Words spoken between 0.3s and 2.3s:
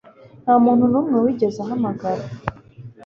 ntamuntu numwe wigeze ahamagara